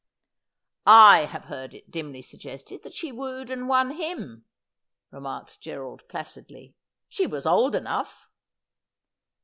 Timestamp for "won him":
3.67-4.45